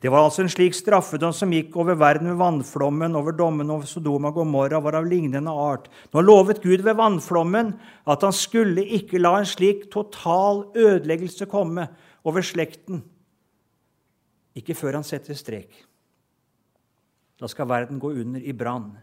[0.00, 3.84] Det var altså en slik straffedom som gikk over verden ved vannflommen, over dommen over
[3.90, 5.90] Sodoma og Gomorra, var av lignende art.
[6.14, 7.74] Nå lovet Gud ved vannflommen
[8.08, 11.84] at han skulle ikke la en slik total ødeleggelse komme
[12.24, 13.02] over slekten.
[14.56, 15.82] Ikke før han setter strek.
[17.36, 18.94] Da skal verden gå under i brann.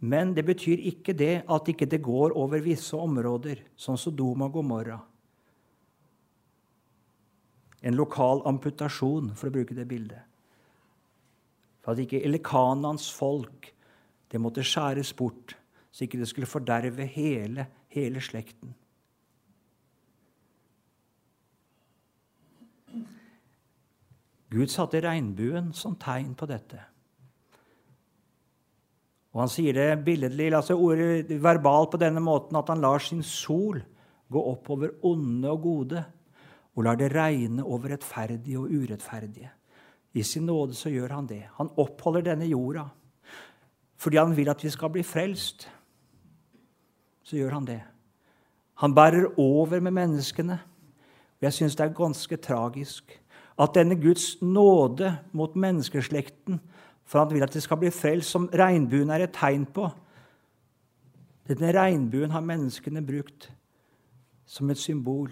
[0.00, 4.58] Men det betyr ikke det at ikke det går over visse områder, som Sodoma og
[4.58, 4.98] Gomorra
[7.86, 10.22] en lokal amputasjon, for å bruke det bildet.
[11.84, 13.68] for at ikke Elikanans folk
[14.32, 15.54] det måtte skjæres bort,
[15.92, 18.74] så ikke det skulle forderve hele, hele slekten.
[24.50, 26.82] Gud satte regnbuen som tegn på dette.
[29.36, 33.20] Og Han sier det billedlig, altså ordet verbalt på denne måten at han lar sin
[33.20, 33.82] sol
[34.32, 36.04] gå opp over onde og gode,
[36.72, 39.50] og lar det regne over rettferdige og urettferdige.
[40.16, 41.42] I sin nåde så gjør han det.
[41.60, 42.88] Han oppholder denne jorda
[43.96, 45.68] fordi han vil at vi skal bli frelst.
[47.24, 47.80] Så gjør han det.
[48.84, 50.58] Han bærer over med menneskene.
[51.36, 53.16] Og jeg syns det er ganske tragisk
[53.56, 56.60] at denne Guds nåde mot menneskeslekten,
[57.06, 59.86] for han vil at de skal bli frelst, som regnbuen er et tegn på
[61.46, 63.46] Denne regnbuen har menneskene brukt
[64.50, 65.30] som et symbol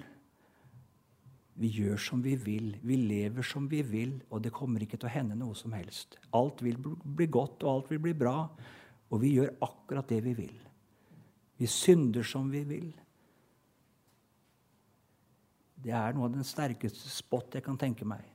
[1.59, 5.07] vi gjør som vi vil, vi lever som vi vil, og det kommer ikke til
[5.07, 6.17] å hende noe som helst.
[6.35, 8.41] Alt vil bli godt, og alt vil bli bra,
[9.11, 10.57] og vi gjør akkurat det vi vil.
[11.59, 12.89] Vi synder som vi vil.
[15.85, 18.34] Det er noe av den sterkeste spott jeg kan tenke meg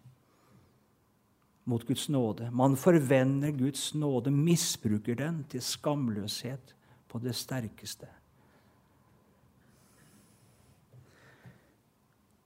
[1.69, 2.49] mot Guds nåde.
[2.51, 6.73] Man forvender Guds nåde, misbruker den til skamløshet
[7.08, 8.10] på det sterkeste.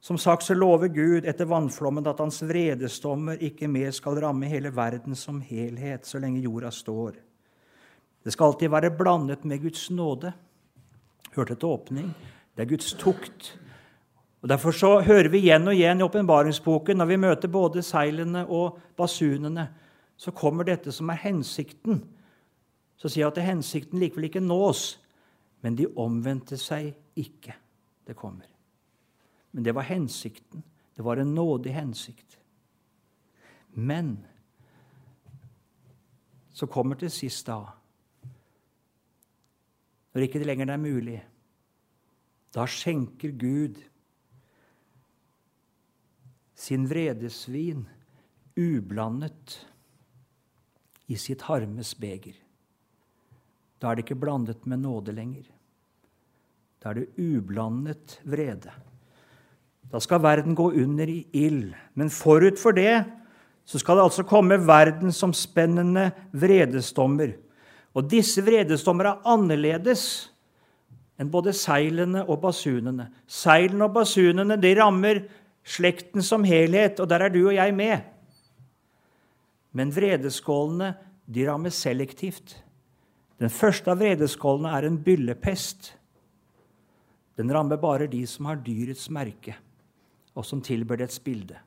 [0.03, 4.73] Som sagt så lover Gud etter vannflommen at hans vredestommer ikke mer skal ramme hele
[4.75, 7.15] verden som helhet så lenge jorda står.
[8.23, 10.33] Det skal alltid være blandet med Guds nåde.
[11.35, 12.11] Hørte til åpning.
[12.55, 13.53] Det er Guds tukt.
[14.43, 18.41] Og Derfor så hører vi igjen og igjen i åpenbaringsboken, når vi møter både seilene
[18.51, 19.69] og basunene,
[20.19, 22.01] så kommer dette som er hensikten.
[22.99, 24.99] Så sier jeg at hensikten likevel ikke nås,
[25.63, 27.55] men de omvendte seg ikke.
[28.03, 28.49] Det kommer.
[29.55, 30.63] Men det var hensikten.
[30.91, 32.37] Det var en nådig hensikt.
[33.79, 34.17] Men
[36.53, 37.63] så kommer til sist da
[40.13, 41.23] Når ikke det lenger er mulig,
[42.53, 43.79] da skjenker Gud
[46.55, 47.85] sin vredesvin
[48.55, 49.59] ublandet
[51.07, 52.35] i sitt harmes beger.
[53.81, 55.45] Da er det ikke blandet med nåde lenger.
[56.79, 58.71] Da er det ublandet vrede.
[59.91, 61.73] Da skal verden gå under i ild.
[61.93, 63.03] Men forut for det
[63.65, 67.35] så skal det altså komme verdensomspennende vredesdommer.
[67.95, 70.05] Og disse vredesdommer er annerledes
[71.19, 73.07] enn både seilene og basunene.
[73.29, 75.21] Seilene og basunene de rammer
[75.63, 78.03] slekten som helhet, og der er du og jeg med.
[79.73, 80.93] Men vredeskålene
[81.25, 82.57] de rammer selektivt.
[83.41, 85.93] Den første av vredeskålene er en byllepest.
[87.39, 89.55] Den rammer bare de som har dyrets merke
[90.33, 91.57] og som tilber dets bilde.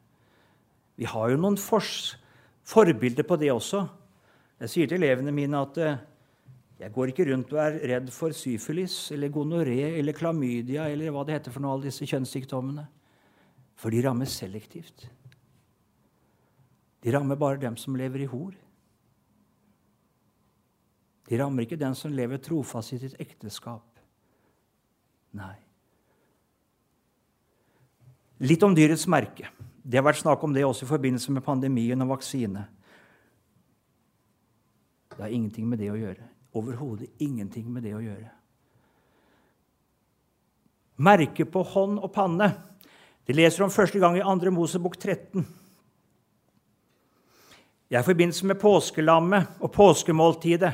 [0.97, 3.85] Vi har jo noen forbilder på det også.
[4.63, 5.99] Jeg sier til elevene mine at eh,
[6.81, 11.25] jeg går ikke rundt og er redd for syfilis eller gonoré eller klamydia eller hva
[11.27, 12.87] det heter for noe, alle disse kjønnssykdommene.
[13.77, 15.07] For de rammer selektivt.
[17.05, 18.55] De rammer bare dem som lever i hor.
[21.27, 23.85] De rammer ikke den som lever trofast i sitt ekteskap.
[25.37, 25.55] Nei.
[28.47, 29.51] Litt om dyrets merke.
[29.83, 32.65] Det har vært snakk om det også i forbindelse med pandemien og vaksine.
[35.15, 36.27] Det har ingenting med det å gjøre.
[36.57, 38.33] Overhodet ingenting med det å gjøre.
[41.07, 42.51] Merke på hånd og panne.
[43.27, 44.51] Det leser om første gang i 2.
[44.55, 45.43] Mosebok 13.
[47.91, 50.73] I forbindelse med påskelammet og påskemåltidet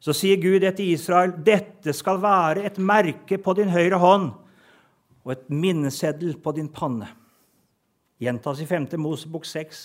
[0.00, 4.30] så sier Gud etter Israel dette skal være et merke på din høyre hånd
[5.24, 7.10] og et minneseddel på din panne.
[8.18, 8.88] Gjentas i 5.
[8.96, 9.84] Mosebok 6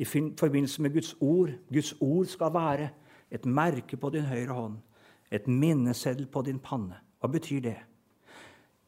[0.00, 1.52] i forbindelse med Guds ord.
[1.68, 2.88] Guds ord skal være
[3.30, 4.78] et merke på din høyre hånd,
[5.30, 6.96] et minneseddel på din panne.
[7.20, 7.80] Hva betyr det?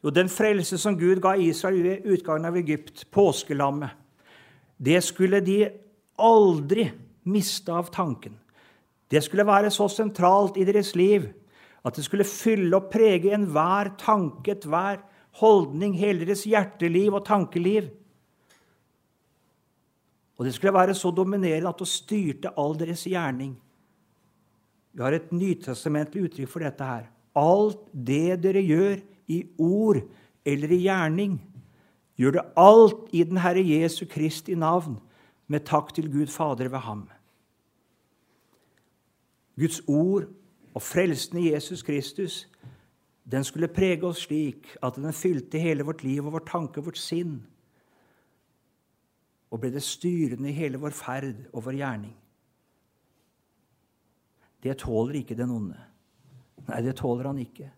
[0.07, 3.91] Jo, den frelse som Gud ga Israel ved utgangen av Egypt, påskelammet,
[4.79, 5.65] det skulle de
[6.15, 6.85] aldri
[7.27, 8.37] miste av tanken.
[9.11, 11.25] Det skulle være så sentralt i deres liv
[11.83, 15.01] at det skulle fylle og prege enhver tanke, enhver
[15.41, 17.91] holdning, hele deres hjerteliv og tankeliv.
[20.39, 23.57] Og det skulle være så dominerende at det styrte all deres gjerning.
[24.95, 27.11] Vi har et nytestamentlig uttrykk for dette her.
[27.35, 30.01] Alt det dere gjør i ord
[30.45, 31.37] eller i gjerning,
[32.17, 34.99] gjør det alt i den Herre Jesu Kristi navn,
[35.47, 37.05] med takk til Gud Fader ved ham.
[39.55, 40.27] Guds ord
[40.75, 42.45] og frelsen i Jesus Kristus
[43.31, 46.87] den skulle prege oss slik at den fylte hele vårt liv og vår tanke og
[46.87, 47.41] vårt sinn.
[49.51, 52.15] Og ble det styrende i hele vår ferd og vår gjerning.
[54.63, 55.77] det tåler ikke den onde.
[56.67, 57.69] Nei, det tåler han ikke.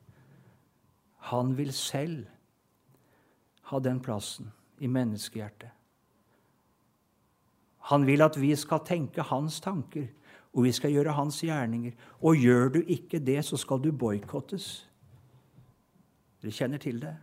[1.19, 2.25] Han vil selv
[3.69, 5.69] ha den plassen i menneskehjertet.
[7.89, 10.07] Han vil at vi skal tenke hans tanker,
[10.53, 11.91] og vi skal gjøre hans gjerninger.
[12.21, 14.89] Og gjør du ikke det, så skal du boikottes.
[16.41, 17.15] Dere kjenner til det.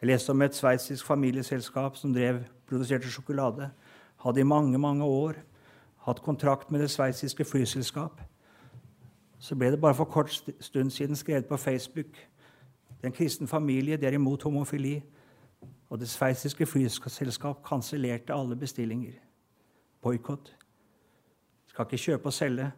[0.00, 3.70] Jeg leste om et sveitsisk familieselskap som drev, produserte sjokolade.
[4.24, 5.38] Hadde i mange, mange år
[6.04, 8.20] hatt kontrakt med det sveitsiske flyselskap.
[9.38, 12.16] Så ble det bare for kort stund siden skrevet på Facebook.
[13.04, 14.94] Det er en kristen familie, de er imot homofili.
[15.92, 19.18] Og det sveitsiske flyselskap kansellerte alle bestillinger.
[20.00, 20.48] Boikott.
[21.68, 22.70] Skal ikke kjøpe og selge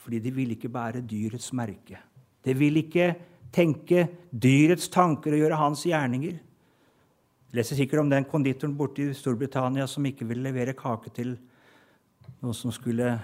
[0.00, 1.98] fordi de vil ikke bære dyrets merke.
[2.44, 3.10] De vil ikke
[3.52, 6.40] tenke dyrets tanker og gjøre hans gjerninger.
[6.40, 11.36] Jeg leser sikkert om den konditoren borte i Storbritannia som ikke ville levere kake til
[12.40, 13.18] noen som skulle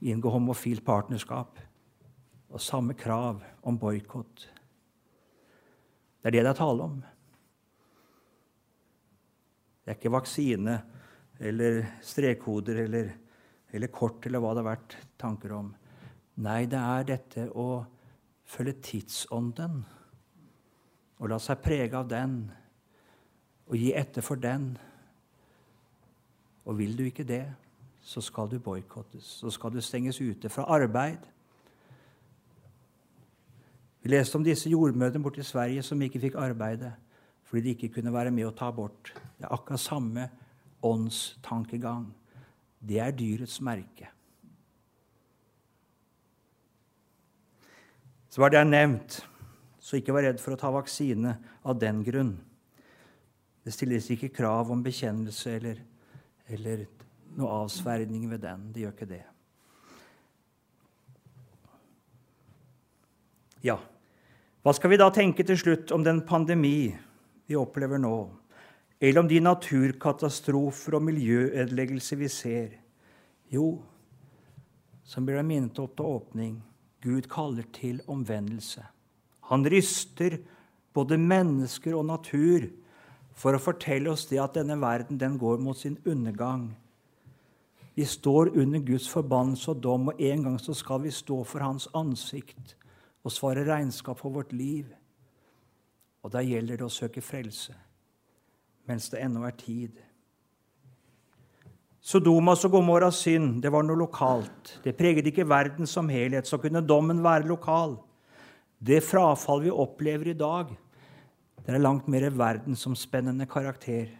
[0.00, 1.60] inngå homofilt partnerskap.
[2.48, 4.53] Og samme krav om boikott.
[6.24, 6.96] Det er det det er tale om.
[9.84, 10.78] Det er ikke vaksine
[11.44, 13.12] eller strekkoder eller
[13.74, 15.72] eller kort, eller hva det har vært tanker om.
[16.46, 17.82] Nei, det er dette å
[18.46, 19.80] følge tidsånden
[21.18, 22.36] og la seg prege av den
[23.66, 24.74] og gi etter for den.
[26.64, 27.44] Og vil du ikke det,
[28.04, 29.26] så skal du boikottes.
[29.40, 31.24] Så skal du stenges ute fra arbeid.
[34.04, 36.92] Vi leste om disse jordmødrene borte i Sverige som ikke fikk arbeide
[37.48, 39.12] fordi de ikke kunne være med å ta abort.
[39.38, 40.24] Det er akkurat samme
[40.84, 42.08] åndstankegang.
[42.84, 44.10] Det er dyrets merke.
[48.28, 49.20] Så var det nevnt,
[49.78, 52.34] så ikke vær redd for å ta vaksine av den grunn.
[53.64, 55.80] Det stilles ikke krav om bekjennelse eller,
[56.50, 56.84] eller
[57.38, 58.68] noe avsverdning ved den.
[58.74, 59.22] Det gjør ikke det.
[63.64, 63.78] Ja,
[64.64, 66.88] hva skal vi da tenke til slutt om den pandemi
[67.46, 68.16] vi opplever nå?
[69.04, 72.68] eller om de naturkatastrofer og miljøødeleggelser vi ser.
[73.52, 73.82] Jo,
[75.04, 76.54] som blir minnet opp til åpning,
[77.04, 78.80] Gud kaller til omvendelse.
[79.50, 80.38] Han ryster
[80.96, 82.70] både mennesker og natur
[83.36, 86.70] for å fortelle oss det at denne verden den går mot sin undergang.
[87.94, 91.60] Vi står under Guds forbannelse og dom, og en gang så skal vi stå for
[91.60, 92.72] Hans ansikt
[93.24, 94.90] og svare regnskap for vårt liv.
[96.24, 97.76] Og da gjelder det å søke frelse
[98.84, 100.00] mens det ennå er tid.
[102.04, 104.74] Sodomas og Gomorras synd det var noe lokalt.
[104.84, 106.44] Det preget ikke verden som helhet.
[106.44, 107.96] Så kunne dommen være lokal.
[108.76, 110.74] Det frafall vi opplever i dag,
[111.64, 114.10] det er langt mer verdensomspennende karakter.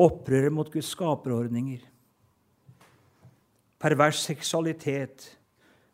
[0.00, 1.82] Opprøret mot Guds skaperordninger.
[3.76, 5.26] Pervers seksualitet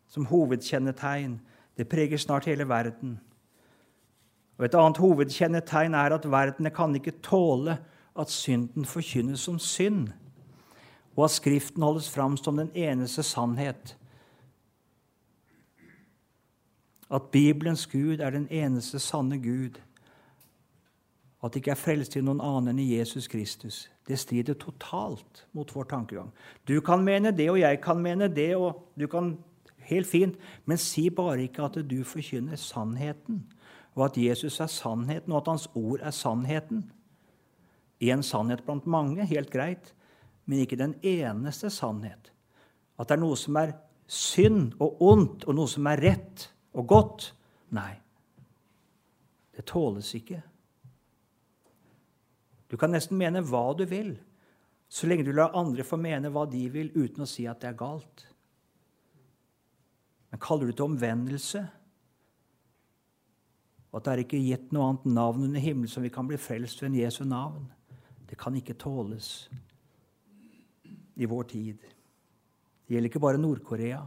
[0.07, 1.41] som hovedkjennetegn.
[1.83, 3.21] Det preger snart hele verden.
[4.59, 7.75] Og Et annet hovedkjennetegn er at verdene kan ikke tåle
[8.19, 10.13] at synden forkynnes som synd,
[11.17, 13.97] og at Skriften holdes fram som den eneste sannhet.
[17.11, 19.81] At Bibelens Gud er den eneste sanne Gud.
[21.43, 23.89] At det ikke er frelst i noen annen enn i Jesus Kristus.
[24.07, 26.31] Det strider totalt mot vår tankegang.
[26.69, 29.35] Du kan mene det, og jeg kan mene det, og du kan
[29.89, 33.43] Helt fint, men si bare ikke at du forkynner sannheten
[33.95, 36.85] og at Jesus er sannheten, og at hans ord er sannheten.
[38.03, 39.95] Én sannhet blant mange, helt greit,
[40.47, 42.33] men ikke den eneste sannhet.
[42.99, 43.77] At det er noe som er
[44.07, 47.29] synd og ondt, og noe som er rett og godt.
[47.77, 47.93] Nei,
[49.57, 50.41] det tåles ikke.
[52.73, 54.15] Du kan nesten mene hva du vil,
[54.89, 57.71] så lenge du lar andre få mene hva de vil, uten å si at det
[57.71, 58.27] er galt.
[60.33, 61.61] Men kaller du det omvendelse,
[63.93, 66.39] og at det er ikke gitt noe annet navn under himmelen som vi kan bli
[66.41, 67.67] frelst ved en Jesu navn.
[68.25, 69.51] Det kan ikke tåles
[71.21, 71.83] i vår tid.
[71.85, 74.01] Det gjelder ikke bare Nord-Korea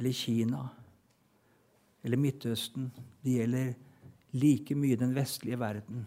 [0.00, 0.62] eller Kina
[2.00, 2.88] eller Midtøsten.
[3.20, 3.74] Det gjelder
[4.40, 6.06] like mye den vestlige verden.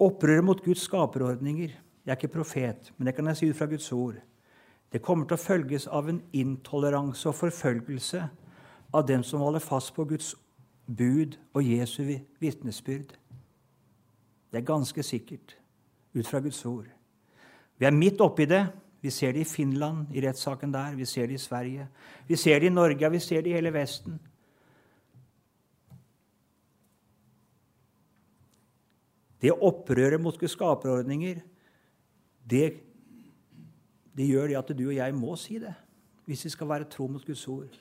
[0.00, 1.76] Opprøret mot Guds skaperordninger
[2.10, 4.16] Jeg er ikke profet, men det kan jeg si ut fra Guds ord
[4.90, 8.24] det kommer til å følges av en intoleranse og forfølgelse
[8.96, 10.32] av dem som holder fast på Guds
[10.90, 12.02] bud og Jesu
[12.42, 13.12] vitnesbyrd.
[14.50, 15.54] Det er ganske sikkert
[16.16, 16.88] ut fra Guds ord.
[17.78, 18.64] Vi er midt oppi det.
[19.00, 20.96] Vi ser det i Finland, i rettssaken der.
[20.98, 21.86] Vi ser det i Sverige.
[22.28, 24.18] Vi ser det i Norge, og vi ser det i hele Vesten.
[29.40, 31.38] Det opprøret mot skaperordninger
[32.50, 32.66] det,
[34.16, 35.74] det gjør det at du og jeg må si det
[36.30, 37.72] hvis vi skal være tro mot Guds ord.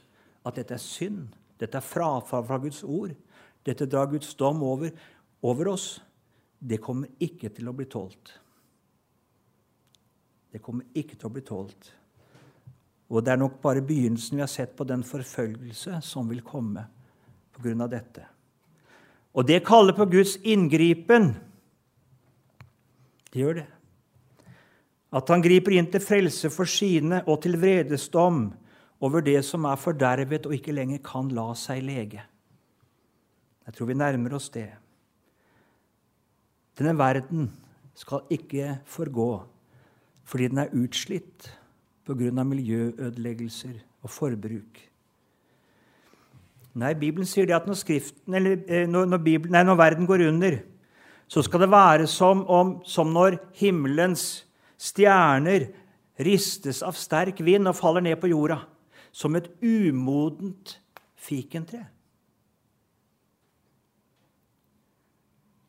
[0.42, 1.28] At dette er synd.
[1.62, 3.12] Dette er frafall fra Guds ord.
[3.62, 4.90] Dette drar Guds dom over,
[5.46, 6.00] over oss.
[6.58, 8.34] Det kommer ikke til å bli tålt.
[10.50, 11.92] Det kommer ikke til å bli tålt.
[13.10, 16.88] Og det er nok bare begynnelsen vi har sett på den forfølgelse som vil komme
[17.54, 17.88] pga.
[17.88, 18.26] dette.
[19.34, 21.36] Og det kaller på Guds inngripen.
[23.30, 23.68] Det gjør det.
[25.12, 28.50] At han griper inn til frelse for sine og til vredesdom
[29.02, 32.22] over det som er fordervet og ikke lenger kan la seg lege.
[33.66, 34.70] Jeg tror vi nærmer oss det.
[36.78, 37.50] Denne verden
[37.98, 39.32] skal ikke forgå
[40.30, 41.50] fordi den er utslitt
[42.06, 42.44] pga.
[42.44, 44.78] miljøødeleggelser og forbruk.
[46.78, 50.08] Nei, Bibelen sier det at når, skriften, eller, eh, når, når, Bibelen, nei, når verden
[50.08, 50.60] går under,
[51.28, 54.46] så skal det være som, om, som når himmelens
[54.80, 55.68] stjerner
[56.24, 58.62] ristes av sterk vind og faller ned på jorda,
[59.12, 60.78] som et umodent
[61.20, 61.86] fikentre.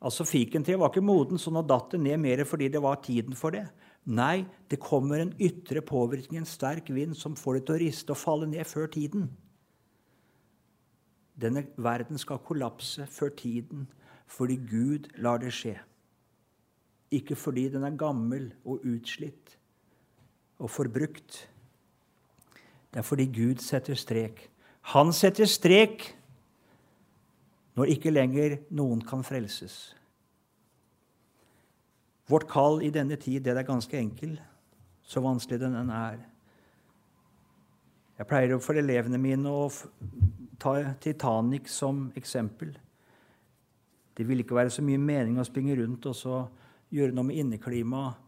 [0.00, 3.36] Altså, Fikentreet var ikke moden, så nå datt det ned mer fordi det var tiden
[3.36, 3.66] for det.
[4.08, 8.14] Nei, det kommer en ytre påvirkning, en sterk vind, som får det til å riste
[8.14, 9.28] og falle ned før tiden.
[11.40, 13.88] Denne verden skal kollapse før tiden
[14.30, 15.74] fordi Gud lar det skje.
[17.11, 19.56] Ikke fordi den er gammel og utslitt
[20.61, 21.48] og forbrukt.
[22.90, 24.50] Det er fordi Gud setter strek.
[24.94, 26.11] Han setter strek
[27.78, 29.94] når ikke lenger noen kan frelses.
[32.30, 34.36] Vårt kall i denne tid det er ganske enkel,
[35.02, 36.20] så vanskelig den er.
[38.18, 39.70] Jeg pleier for elevene mine å
[40.61, 42.74] ta Titanic som eksempel.
[44.14, 46.42] Det ville ikke være så mye mening å springe rundt og så
[46.91, 48.26] gjøre noe med inneklimaet.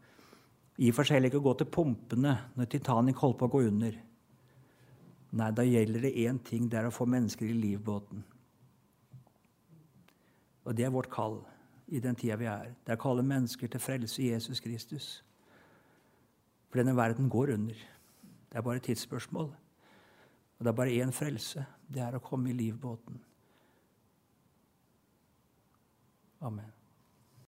[0.82, 3.60] I og for seg ikke å gå til pumpene når Titanic holder på å gå
[3.68, 3.96] under.
[5.32, 6.68] Nei, da gjelder det én ting.
[6.68, 8.24] Det er å få mennesker i livbåten.
[10.64, 11.40] Og det er vårt kall
[11.92, 12.72] i den tida vi er.
[12.84, 15.08] Det er å kalle mennesker til frelse i Jesus Kristus.
[16.70, 17.80] For denne verden går under.
[18.48, 19.50] Det er bare et tidsspørsmål.
[19.52, 21.64] Og det er bare én frelse.
[21.88, 23.20] Det er å komme i livbåten.
[26.42, 26.81] Amen.